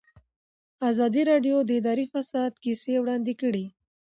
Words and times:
ازادي 0.89 1.21
راډیو 1.31 1.57
د 1.63 1.69
اداري 1.79 2.05
فساد 2.13 2.51
کیسې 2.63 2.93
وړاندې 2.99 3.33
کړي. 3.41 3.65